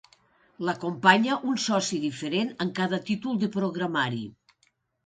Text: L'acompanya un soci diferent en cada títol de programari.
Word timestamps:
L'acompanya 0.69 1.37
un 1.51 1.59
soci 1.65 2.01
diferent 2.09 2.51
en 2.67 2.73
cada 2.81 3.03
títol 3.13 3.39
de 3.47 3.53
programari. 3.59 4.27